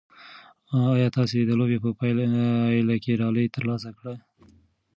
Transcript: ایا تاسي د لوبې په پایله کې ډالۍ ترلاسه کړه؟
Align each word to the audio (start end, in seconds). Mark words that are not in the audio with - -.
ایا 0.95 1.07
تاسي 1.15 1.39
د 1.45 1.51
لوبې 1.59 1.77
په 1.85 1.89
پایله 1.99 2.95
کې 3.03 3.19
ډالۍ 3.19 3.45
ترلاسه 3.55 3.89
کړه؟ 3.97 4.13